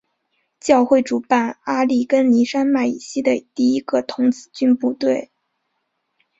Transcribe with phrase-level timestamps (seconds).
[0.59, 5.29] 教会主办阿利根尼山脉以西的第一个童子军部队。